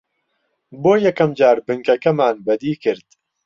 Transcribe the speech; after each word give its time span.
بۆ 0.81 0.93
یەکەم 1.05 1.31
جار 1.39 1.57
بنکەکەمان 1.65 2.35
بەدی 2.45 2.73
کرد 2.83 3.07